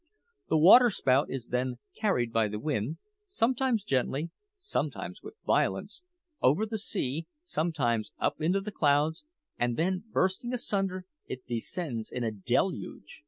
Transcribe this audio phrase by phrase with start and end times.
[0.49, 2.97] The waterspout is then carried by the wind
[3.29, 6.01] sometimes gently, sometimes with violence
[6.41, 9.23] over the sea, sometimes up into the clouds;
[9.59, 13.19] and then, bursting asunder, it descends in a deluge.